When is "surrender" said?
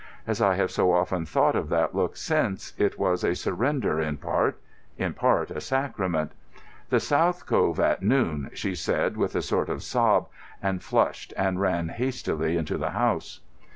3.35-4.01